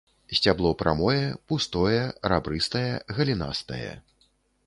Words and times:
Сцябло 0.35 0.69
прамое, 0.79 1.25
пустое, 1.51 1.99
рабрыстае, 2.33 2.89
галінастае. 3.17 3.91